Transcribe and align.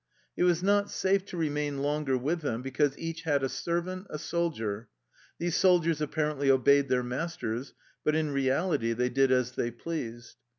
It 0.35 0.45
was 0.45 0.63
not 0.63 0.89
safe 0.89 1.25
to 1.25 1.37
remain 1.37 1.83
longer 1.83 2.17
with 2.17 2.41
them, 2.41 2.63
because 2.63 2.97
each 2.97 3.21
had 3.21 3.43
a 3.43 3.47
servant, 3.49 4.07
a 4.09 4.17
soldier. 4.17 4.89
These 5.37 5.57
soldiers 5.57 6.01
apparently 6.01 6.49
obeyed 6.49 6.89
their 6.89 7.03
masters, 7.03 7.75
but 8.03 8.15
in 8.15 8.31
reality 8.31 8.93
they 8.93 9.09
did 9.09 9.31
as 9.31 9.51
they 9.51 9.69
pleased. 9.69 10.37